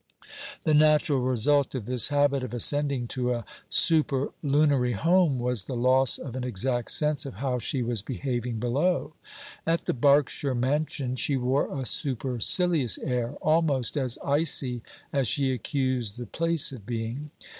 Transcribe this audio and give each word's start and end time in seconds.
The 0.63 0.73
natural 0.73 1.19
result 1.19 1.75
of 1.75 1.85
this 1.85 2.07
habit 2.07 2.41
of 2.41 2.55
ascending 2.55 3.07
to 3.09 3.33
a 3.33 3.45
superlunary 3.69 4.93
home, 4.95 5.37
was 5.37 5.65
the 5.65 5.75
loss 5.75 6.17
of 6.17 6.35
an 6.35 6.43
exact 6.43 6.89
sense 6.89 7.23
of 7.23 7.35
how 7.35 7.59
she 7.59 7.83
was 7.83 8.01
behaving 8.01 8.57
below. 8.57 9.13
At 9.63 9.85
the 9.85 9.93
Berkshire 9.93 10.55
mansion, 10.55 11.17
she 11.17 11.37
wore 11.37 11.67
a 11.71 11.85
supercilious 11.85 12.97
air, 12.97 13.33
almost 13.43 13.95
as 13.95 14.17
icy 14.25 14.81
as 15.13 15.27
she 15.27 15.51
accused 15.51 16.17
the 16.17 16.25
place 16.25 16.71
of 16.71 16.83
being. 16.87 17.29